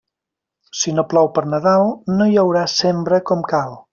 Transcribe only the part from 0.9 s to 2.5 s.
no plou per Nadal, no hi